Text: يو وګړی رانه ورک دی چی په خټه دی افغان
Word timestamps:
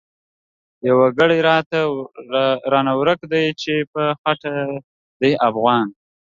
يو 0.87 0.95
وګړی 1.01 1.39
رانه 2.71 2.93
ورک 2.99 3.19
دی 3.31 3.45
چی 3.61 3.73
په 3.91 4.03
خټه 4.21 4.53
دی 5.21 5.31
افغان 5.47 5.87